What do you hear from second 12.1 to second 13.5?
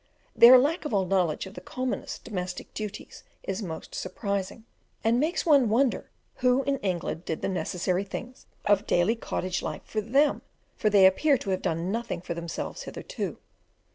for themselves hitherto.